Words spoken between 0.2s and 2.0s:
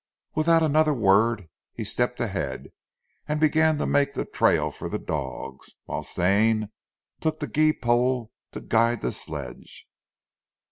Without another word he